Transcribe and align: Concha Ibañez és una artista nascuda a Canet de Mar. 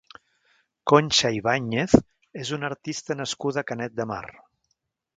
Concha 0.91 1.31
Ibañez 1.41 1.95
és 2.45 2.55
una 2.59 2.69
artista 2.73 3.19
nascuda 3.23 3.65
a 3.65 3.69
Canet 3.73 3.99
de 4.03 4.11
Mar. 4.15 4.23